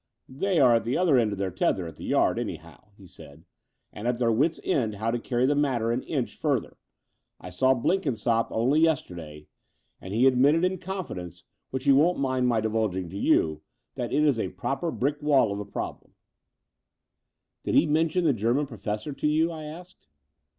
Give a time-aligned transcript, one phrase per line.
[0.27, 3.45] "They are at the end of their tether at the Yard, anyhow," he said,
[3.93, 6.77] "and at their wits' end how to carry the matter an inch further.
[7.39, 9.45] I saw Blenkin sopp only yesterday;
[10.01, 12.47] and he admitted in confi Between Lcmdon and Cljrmping iii dence, which he won't mind
[12.47, 13.61] my divulging to you,
[13.93, 16.15] that it is a proper brick wall of a problem."
[17.63, 20.07] Did he mention the German professor to you?" I asked.